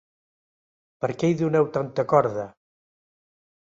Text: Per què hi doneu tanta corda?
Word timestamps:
Per 1.03 1.09
què 1.23 1.29
hi 1.33 1.37
doneu 1.43 1.69
tanta 1.77 2.07
corda? 2.15 2.47